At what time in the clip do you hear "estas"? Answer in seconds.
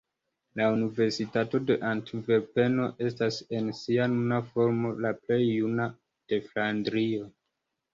3.11-3.39